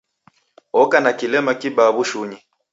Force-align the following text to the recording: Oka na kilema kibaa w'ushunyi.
Oka 0.81 0.97
na 1.05 1.11
kilema 1.19 1.51
kibaa 1.59 1.93
w'ushunyi. 1.95 2.37